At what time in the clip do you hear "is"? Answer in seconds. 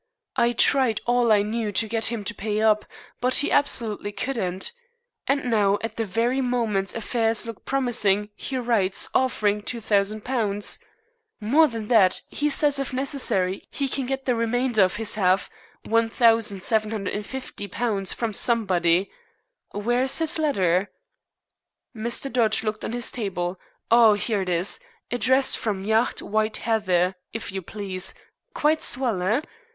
20.01-20.17, 24.49-24.79